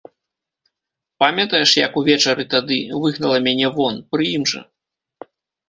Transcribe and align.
Памятаеш, 1.23 1.69
як 1.85 1.91
увечары 2.01 2.47
тады 2.55 2.79
выгнала 3.05 3.37
мяне 3.51 3.67
вон, 3.79 4.03
пры 4.11 4.23
ім 4.35 4.51
жа? 4.57 4.61